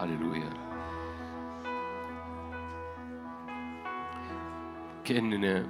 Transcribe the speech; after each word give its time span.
هللويا. 0.00 0.50
كأننا 5.04 5.66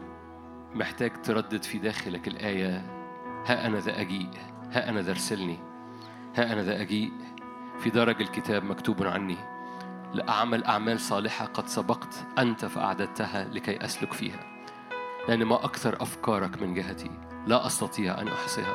محتاج 0.75 1.22
تردد 1.22 1.63
في 1.63 1.79
داخلك 1.79 2.28
الآية 2.28 2.76
ها 3.46 3.67
أنا 3.67 3.78
ذا 3.78 4.00
أجيء 4.00 4.31
ها 4.73 4.88
أنا 4.88 5.02
ذا 5.02 5.10
أرسلني 5.10 5.58
ها 6.36 6.52
أنا 6.52 6.62
ذا 6.62 6.81
أجيء 6.81 7.12
في 7.78 7.91
درج 7.91 8.23
الكتاب 8.23 8.64
مكتوب 8.64 9.02
عني 9.02 9.36
لأعمل 10.14 10.64
أعمال 10.64 11.00
صالحة 11.00 11.45
قد 11.45 11.66
سبقت 11.66 12.27
أنت 12.38 12.64
فأعددتها 12.64 13.45
لكي 13.45 13.84
أسلك 13.84 14.12
فيها 14.12 14.46
لأن 15.29 15.45
ما 15.45 15.64
أكثر 15.64 16.02
أفكارك 16.02 16.62
من 16.62 16.74
جهتي 16.74 17.11
لا 17.46 17.66
أستطيع 17.66 18.20
أن 18.20 18.29
أحصيها 18.29 18.74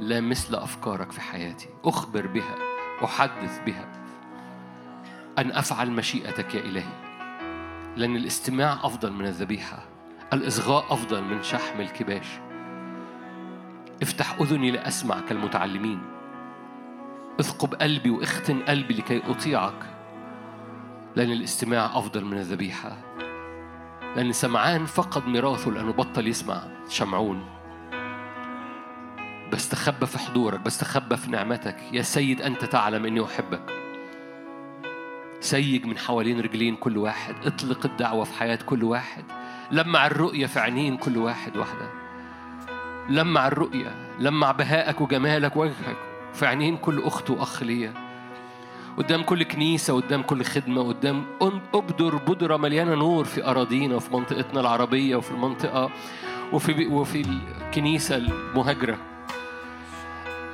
لا 0.00 0.20
مثل 0.20 0.54
أفكارك 0.54 1.12
في 1.12 1.20
حياتي 1.20 1.68
أخبر 1.84 2.26
بها 2.26 2.54
أحدث 3.04 3.60
بها 3.66 3.99
أن 5.40 5.52
أفعل 5.52 5.90
مشيئتك 5.90 6.54
يا 6.54 6.60
إلهي 6.60 7.10
لأن 7.96 8.16
الاستماع 8.16 8.72
أفضل 8.72 9.12
من 9.12 9.26
الذبيحة. 9.26 9.78
الإصغاء 10.32 10.84
أفضل 10.90 11.24
من 11.24 11.42
شحم 11.42 11.80
الكباش. 11.80 12.26
افتح 14.02 14.36
أذني 14.40 14.70
لأسمع 14.70 15.20
كالمتعلمين 15.20 16.02
اثقب 17.40 17.74
قلبي 17.74 18.10
واختن 18.10 18.62
قلبي 18.62 18.94
لكي 18.94 19.22
أطيعك. 19.30 19.86
لأن 21.16 21.32
الاستماع 21.32 21.86
أفضل 21.98 22.24
من 22.24 22.38
الذبيحة. 22.38 22.96
لأن 24.16 24.32
سمعان 24.32 24.86
فقد 24.86 25.26
ميراثه 25.26 25.70
لأنه 25.70 25.92
بطل 25.92 26.28
يسمع. 26.28 26.62
شمعون 26.88 27.44
بستخبى 29.52 30.06
في 30.06 30.18
حضورك 30.18 30.60
بستخبى 30.60 31.16
في 31.16 31.30
نعمتك. 31.30 31.76
يا 31.92 32.02
سيد 32.02 32.42
أنت 32.42 32.64
تعلم 32.64 33.06
أني 33.06 33.24
أحبك. 33.24 33.79
سيج 35.50 35.86
من 35.86 35.98
حوالين 35.98 36.40
رجلين 36.40 36.76
كل 36.76 36.96
واحد 36.98 37.34
اطلق 37.46 37.86
الدعوة 37.86 38.24
في 38.24 38.34
حياة 38.34 38.58
كل 38.66 38.84
واحد. 38.84 39.24
لمع 39.72 40.06
الرؤية 40.06 40.46
في 40.46 40.60
عينين 40.60 40.96
كل 40.96 41.18
واحد 41.18 41.56
واحدة 41.56 41.90
لمع 43.08 43.46
الرؤية 43.46 43.94
لمع 44.18 44.52
بهائك 44.52 45.00
وجمالك 45.00 45.56
وجهك 45.56 45.96
في 46.32 46.46
عينين 46.46 46.76
كل 46.76 47.02
أخت 47.02 47.30
وأخ 47.30 47.62
ليا. 47.62 47.92
قدام 48.96 49.22
كل 49.22 49.42
كنيسة 49.42 49.94
قدام 49.94 50.22
كل 50.22 50.44
خدمة 50.44 50.88
قدام 50.88 51.24
أبدر 51.74 52.16
بودرة 52.16 52.56
مليانة 52.56 52.94
نور 52.94 53.24
في 53.24 53.44
أراضينا 53.44 53.96
وفي 53.96 54.14
منطقتنا 54.14 54.60
العربية 54.60 55.16
وفي 55.16 55.30
المنطقة 55.30 55.90
وفي 56.52 56.86
وفي 56.86 57.20
الكنيسة 57.20 58.16
المهاجرة. 58.16 59.09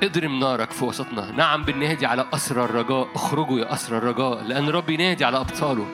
اضرم 0.03 0.39
نارك 0.39 0.71
في 0.71 0.85
وسطنا. 0.85 1.31
نعم 1.31 1.63
بننادي 1.63 2.05
على 2.05 2.25
أسرى 2.33 2.63
الرجاء. 2.63 3.07
اخرجوا 3.15 3.59
يا 3.59 3.73
أسرى 3.73 3.97
الرجاء 3.97 4.43
لأن 4.43 4.69
رب 4.69 4.89
ينادي 4.89 5.25
على 5.25 5.37
أبطاله. 5.37 5.87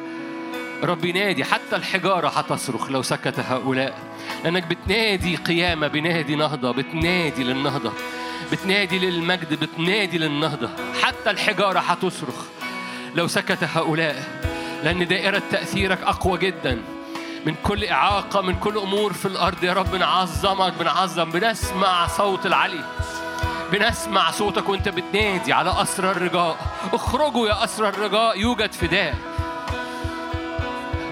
رب 0.84 1.06
ينادي 1.06 1.44
حتى 1.44 1.76
الحجارة 1.76 2.28
هتصرخ 2.28 2.90
لو 2.90 3.02
سكت 3.02 3.40
هؤلاء. 3.40 4.00
لأنك 4.44 4.68
بتنادي 4.68 5.36
قيامة 5.36 5.88
بنادي 5.88 6.36
نهضة 6.36 6.72
بتنادي 6.72 7.44
للنهضة. 7.44 7.92
بتنادي 8.52 9.00
للمجد 9.00 9.54
بتنادي 9.54 10.18
للنهضة. 10.18 10.70
حتى 11.02 11.30
الحجارة 11.30 11.80
هتصرخ 11.80 12.46
لو 13.16 13.28
سكت 13.28 13.64
هؤلاء. 13.64 14.44
لأن 14.84 15.08
دائرة 15.08 15.42
تأثيرك 15.52 16.02
أقوى 16.02 16.38
جدا. 16.38 16.82
من 17.46 17.56
كل 17.64 17.84
إعاقة 17.86 18.42
من 18.42 18.56
كل 18.56 18.78
أمور 18.78 19.14
في 19.14 19.26
الأرض 19.26 19.64
يا 19.64 19.74
رب 19.74 19.92
بنعظمك 19.92 20.74
بنعظم 20.80 21.32
بنسمع 21.32 22.08
صوت 22.08 22.46
العلي. 22.46 22.84
بنسمع 23.74 24.32
صوتك 24.32 24.70
وانت 24.70 24.90
بتنادي 24.90 25.54
على 25.54 25.82
أسرى 25.82 26.12
الرجاء. 26.12 26.58
اخرجوا 26.94 27.48
يا 27.48 27.64
أسرى 27.64 27.90
الرجاء 27.90 28.40
يوجد 28.40 28.74
فداء. 28.74 29.16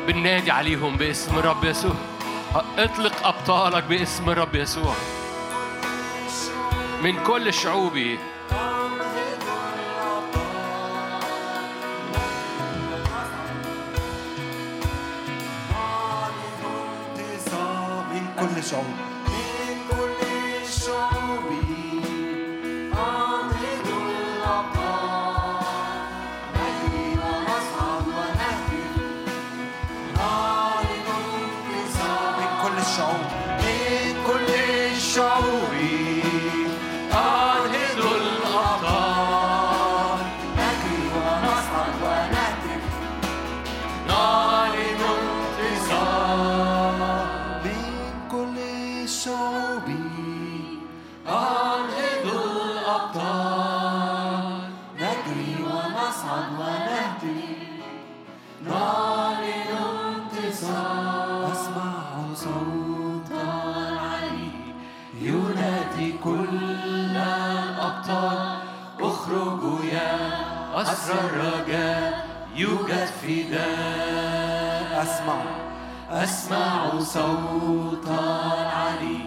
بننادي 0.07 0.51
عليهم 0.51 0.97
باسم 0.97 1.39
الرب 1.39 1.63
يسوع. 1.63 1.95
اطلق 2.77 3.27
أبطالك 3.27 3.83
باسم 3.83 4.29
الرب 4.29 4.55
يسوع. 4.55 4.93
من 7.03 7.23
كل 7.23 7.53
شعوبي. 7.53 8.19
من 18.11 18.27
كل 18.39 18.63
شعوب 18.63 19.10
أسرى 70.91 71.19
الرجاء 71.19 72.25
يوجد 72.55 73.09
فداء 73.21 75.03
أسمع. 75.03 75.39
أسمع 76.11 76.99
صوت 76.99 78.07
العلي 78.07 79.23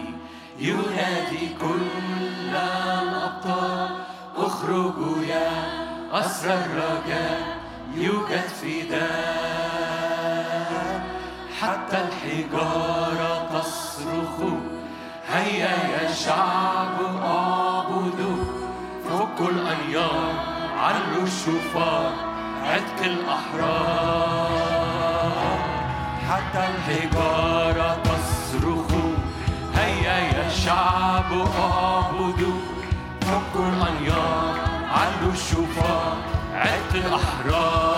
ينادي 0.59 1.45
كل 1.61 2.55
الأبطال 2.55 3.89
اخرجوا 4.37 5.17
يا 5.27 5.51
أسرى 6.11 6.53
الرجاء 6.53 7.41
يوجد 7.95 8.47
فداء 8.61 9.85
حتى 11.61 11.97
الحجارة 12.07 13.31
تصرخ. 13.53 14.37
هيا 15.33 15.75
يا 15.93 16.13
شعب. 16.13 16.74
الشفار 21.47 22.11
عتق 22.63 23.05
الأحرار 23.05 24.55
حتى 26.29 26.63
الحجارة 26.67 27.97
تصرخ 28.03 28.87
هيا 29.75 30.17
يا 30.17 30.49
شعب 30.49 31.31
أعبدوا. 31.59 32.59
فكوا 33.21 33.67
الأنيار 33.69 34.55
علوا 34.91 35.33
الشفار 35.33 36.17
عتق 36.53 36.93
الأحرار 36.95 37.94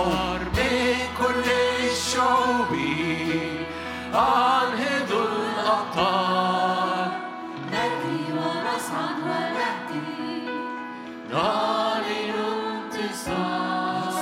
الشعوب. 0.00 0.40
من 0.56 0.96
كل 1.18 1.46
الشعوب 1.90 2.72
أنهض 4.14 5.10
الأبطال 5.12 7.10
نجري 7.72 8.24
ونصعد 8.32 9.16
ونهتف 9.24 10.08
نعلن 11.32 12.30
انتصار. 12.84 14.12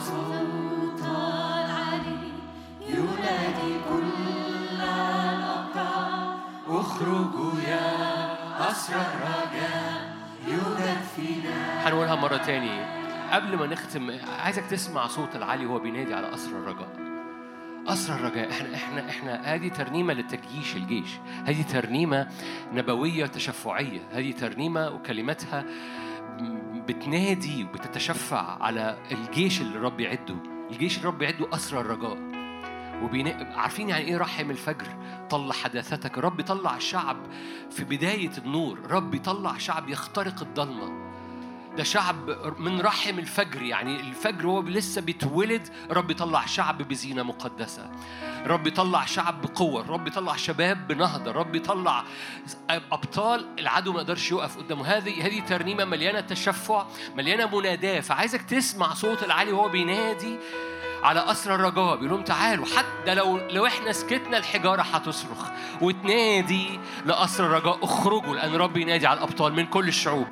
صوت 0.00 1.02
العلي 1.02 2.24
ينادي 2.88 3.72
كل 3.88 4.80
الأبطال 4.80 6.36
اخرجوا 6.68 7.52
يا 7.68 7.90
أسرى 8.70 8.96
الرجاء. 8.96 10.14
يوجد 10.48 10.98
فينا 11.16 11.88
هنقولها 11.88 12.14
مرة 12.14 12.36
تاني. 12.36 13.03
قبل 13.34 13.56
ما 13.56 13.66
نختم 13.66 14.10
عايزك 14.40 14.66
تسمع 14.66 15.06
صوت 15.06 15.36
العلي 15.36 15.66
وهو 15.66 15.78
بينادي 15.78 16.14
على 16.14 16.34
أسر 16.34 16.50
الرجاء. 16.50 16.96
أسر 17.86 18.14
الرجاء 18.14 18.50
إحنا 18.50 18.74
إحنا 18.74 19.08
إحنا 19.10 19.54
هذه 19.54 19.68
ترنيمة 19.68 20.14
لتجيش 20.14 20.76
الجيش. 20.76 21.08
هذه 21.44 21.62
ترنيمة 21.62 22.28
نبوية 22.72 23.26
تشفعية. 23.26 24.00
هذه 24.12 24.32
ترنيمة 24.32 24.90
وكلماتها 24.90 25.64
بتنادي 26.88 27.64
وبتتشفع 27.64 28.62
على 28.62 28.98
الجيش 29.12 29.60
اللي 29.60 29.76
الرب 29.76 30.00
يعده. 30.00 30.36
الجيش 30.70 30.96
اللي 30.96 31.08
الرب 31.08 31.22
يعده 31.22 31.54
أسر 31.54 31.80
الرجاء. 31.80 32.18
وبين... 33.02 33.28
عارفين 33.56 33.88
يعني 33.88 34.04
إيه 34.04 34.18
رحم 34.18 34.50
الفجر؟ 34.50 34.86
طلع 35.30 35.52
حداثتك. 35.52 36.18
رب 36.18 36.40
يطلع 36.40 36.76
الشعب 36.76 37.16
في 37.70 37.84
بداية 37.84 38.32
النور. 38.38 38.78
رب 38.90 39.14
يطلع 39.14 39.58
شعب 39.58 39.88
يخترق 39.88 40.42
الضلمة. 40.42 41.03
ده 41.76 41.84
شعب 41.84 42.30
من 42.58 42.80
رحم 42.80 43.18
الفجر 43.18 43.62
يعني 43.62 44.00
الفجر 44.00 44.46
هو 44.46 44.60
لسه 44.60 45.00
بيتولد 45.00 45.68
رب 45.90 46.10
يطلع 46.10 46.46
شعب 46.46 46.82
بزينة 46.82 47.22
مقدسة. 47.22 47.90
رب 48.46 48.66
يطلع 48.66 49.04
شعب 49.04 49.42
بقوة 49.42 49.86
رب 49.88 50.06
يطلع 50.06 50.36
شباب 50.36 50.88
بنهضة 50.88 51.32
رب 51.32 51.54
يطلع 51.54 52.04
أبطال 52.70 53.46
العدو 53.58 53.92
ما 53.92 54.00
يقدرش 54.00 54.32
يقف 54.32 54.56
قدامه. 54.58 54.86
هذه 54.86 55.26
هذه 55.26 55.40
ترنيمة 55.40 55.84
مليانة 55.84 56.20
تشفع 56.20 56.86
مليانة 57.16 57.58
مناداة. 57.58 58.00
فعايزك 58.00 58.42
تسمع 58.42 58.94
صوت 58.94 59.22
العلي 59.22 59.52
وهو 59.52 59.68
بينادي 59.68 60.36
على 61.02 61.20
أسر 61.30 61.54
الرجاء 61.54 61.96
بيقول 61.96 62.10
لهم 62.10 62.22
تعالوا 62.24 62.66
حتى 62.66 63.14
لو 63.14 63.38
لو 63.38 63.66
إحنا 63.66 63.92
سكتنا 63.92 64.36
الحجارة 64.36 64.82
هتصرخ. 64.82 65.50
وتنادي 65.80 66.80
لأسر 67.06 67.46
الرجاء 67.46 67.78
اخرجوا 67.84 68.34
لأن 68.34 68.54
رب 68.54 68.76
ينادي 68.76 69.06
على 69.06 69.18
الأبطال 69.18 69.52
من 69.52 69.66
كل 69.66 69.88
الشعوب. 69.88 70.26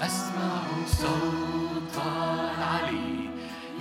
أسمع 0.00 0.60
صوت 0.86 1.96
العلي 2.06 3.30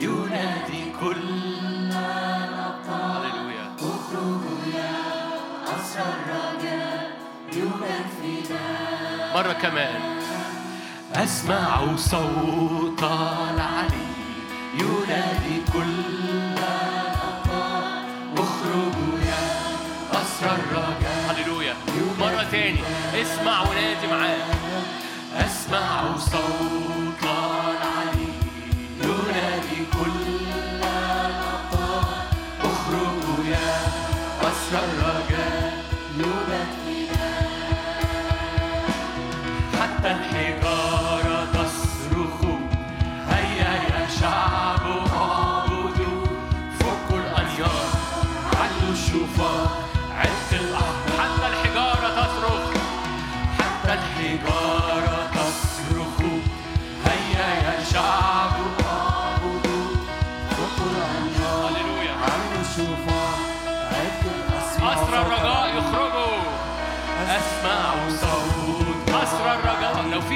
ينادي 0.01 0.83
كل 1.01 1.29
الأبطال. 1.63 3.31
هللويا. 3.31 3.65
أسر 5.67 5.99
الرجاء 5.99 7.11
يوجد 7.53 8.07
فداء 8.19 9.31
مرة 9.35 9.53
كمان. 9.53 10.01
أسمع 11.15 11.95
صوت 11.95 13.03
العلي 13.03 14.09
ينادي 14.73 15.55
كل 15.73 15.95
الأبطال. 16.59 17.83
أخرجوا 18.37 19.19
يا 19.29 19.43
أسر 20.11 20.55
الرجاء 20.55 21.19
هللويا. 21.29 21.75
مرة 22.19 22.43
تاني. 22.51 22.81
اسمع 23.21 23.61
ونادي 23.61 23.78
أسمع 25.69 26.17
صوت 26.17 26.31
العلي 26.31 26.88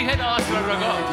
الرجاء 0.04 0.16
لو 0.16 0.38
في 0.38 0.54
هنا 0.58 1.00
أسر 1.00 1.13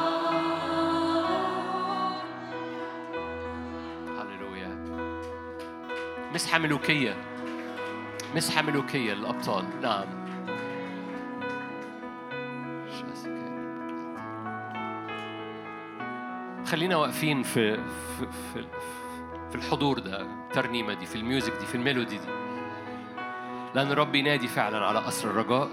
مسحة 6.33 6.57
ملوكية 6.57 7.15
مسحة 8.35 8.61
ملوكية 8.61 9.13
للأبطال 9.13 9.65
نعم. 9.81 10.21
خلينا 16.71 16.95
واقفين 16.95 17.43
في 17.43 17.75
في 17.75 18.27
في, 18.53 18.65
في 19.49 19.55
الحضور 19.55 19.99
ده 19.99 20.21
الترنيمة 20.21 20.93
دي 20.93 21.05
في 21.05 21.15
ال 21.15 21.21
music 21.21 21.53
دي 21.59 21.65
في 21.65 21.75
ال 21.75 21.81
melody 21.81 22.17
دي. 22.17 22.27
لأن 23.75 23.91
الرب 23.91 24.15
ينادي 24.15 24.47
فعلا 24.47 24.85
على 24.85 25.07
أسرى 25.07 25.29
الرجاء. 25.29 25.69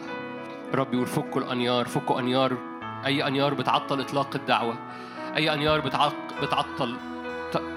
رب 0.75 0.95
يقول 0.95 1.07
فكوا 1.07 1.41
الأنيار 1.41 1.87
فكوا 1.87 2.21
أنيار. 2.21 2.57
أي 3.07 3.27
أنيار 3.27 3.55
بتعطل 3.55 4.01
إطلاق 4.01 4.37
الدعوة. 4.37 4.79
أي 5.37 5.55
أنيار 5.55 5.81
بتعطل 6.43 6.97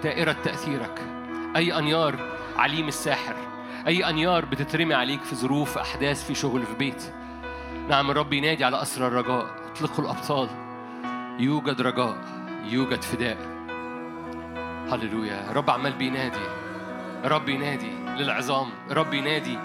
دائرة 0.03 0.35
تأثيرك. 0.43 1.01
أي 1.55 1.77
أنيار 1.77 2.15
عليم 2.61 2.87
الساحر 2.87 3.35
أي 3.87 4.09
أنيار 4.09 4.45
بتترمي 4.45 4.93
عليك 4.93 5.23
في 5.23 5.35
ظروف 5.35 5.77
أحداث 5.77 6.27
في 6.27 6.35
شغل 6.35 6.63
في 6.65 6.73
بيت. 6.73 7.03
نعم 7.89 8.11
الرب 8.11 8.33
ينادي 8.33 8.63
على 8.63 8.81
أسر 8.81 9.07
الرجاء 9.07 9.45
اطلقوا 9.71 10.03
الأبطال. 10.03 10.49
يوجد 11.39 11.81
رجاء 11.81 12.17
يوجد 12.65 13.01
فداء. 13.01 13.37
هللويا 14.91 15.51
رب 15.51 15.69
عمال 15.69 15.93
بينادي. 15.93 16.45
رب 17.25 17.49
ينادي 17.49 17.91
للعظام 18.17 18.69
رب 18.91 19.13
ينادي 19.13 19.59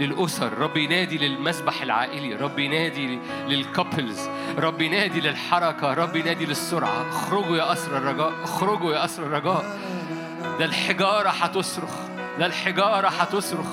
للأسر 0.00 0.58
رب 0.58 0.76
ينادي 0.76 1.18
للمسبح 1.18 1.82
العائلي 1.82 2.34
رب 2.34 2.58
ينادي 2.58 3.18
للكابلز 3.48 4.28
رب 4.58 4.80
ينادي 4.80 5.20
للحركة 5.20 5.94
رب 5.94 6.16
ينادي 6.16 6.46
للسرعة. 6.46 7.08
اخرجوا 7.08 7.56
يا 7.56 7.72
أسر 7.72 7.96
الرجاء 7.96 8.32
اخرجوا 8.44 8.94
يا 8.94 9.04
أسر 9.04 9.22
الرجاء. 9.22 9.78
ده 10.58 10.64
الحجارة 10.64 11.28
هتصرخ 11.28 12.01
ده 12.38 12.46
الحجارة 12.46 13.08
هتصرخ 13.08 13.66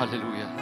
هللويا. 0.00 0.54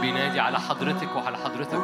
بينادي 0.00 0.40
على 0.40 0.60
حضرتك 0.60 1.16
وعلى 1.16 1.36
حضرتك. 1.36 1.82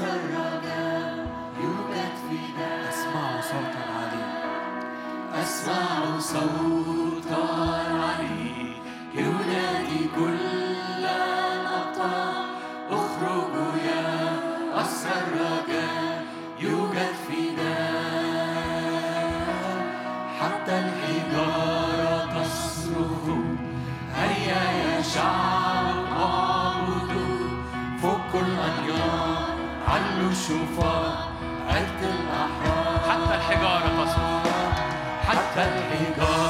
الرجاء 0.00 1.26
يوجد 1.62 2.14
فداء 2.26 2.88
أسمع 2.88 3.40
صوتا 3.40 3.82
عالي 3.96 4.24
أسمع 5.42 6.18
صوتا 6.18 7.42
عالي 7.92 8.49
حتى 35.60 35.78
الحجارة 35.92 36.49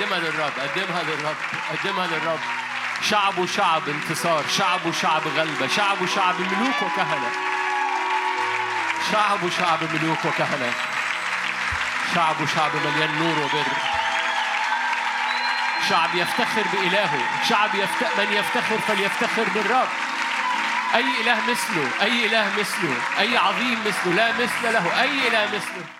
قدمها 0.00 0.18
للرب 0.18 0.52
قدمها 0.58 1.02
للرب 1.02 1.36
قدمها 1.70 2.06
للرب. 2.06 2.40
شعب 3.10 3.38
وشعب 3.38 3.88
انتصار 3.88 4.44
شعب 4.58 4.86
وشعب 4.86 5.22
غلبة 5.36 5.66
شعب 5.76 6.02
وشعب 6.02 6.40
ملوك 6.40 6.82
وكهنة. 6.82 7.30
شعب 9.12 9.42
وشعب 9.42 9.78
ملوك 9.94 10.24
وكهنة. 10.24 10.72
شعب 12.14 12.40
وشعب 12.40 12.70
مليان 12.84 13.18
نور 13.18 13.38
وبر. 13.38 13.66
شعب 15.88 16.14
يفتخر 16.14 16.64
بإلهه 16.72 17.20
شعب 17.48 17.74
يفت... 17.74 18.18
من 18.18 18.32
يفتخر 18.32 18.78
فليفتخر 18.88 19.44
بالرب. 19.54 19.88
أي 20.94 21.04
إله 21.20 21.38
مثله 21.50 21.90
أي 22.02 22.26
إله 22.26 22.50
مثله 22.58 22.96
أي 23.18 23.36
عظيم 23.36 23.80
مثله 23.86 24.14
لا 24.14 24.32
مثل 24.32 24.72
له 24.72 25.02
أي 25.02 25.28
إله 25.28 25.44
مثله. 25.44 25.99